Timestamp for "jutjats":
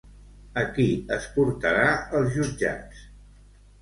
2.39-3.07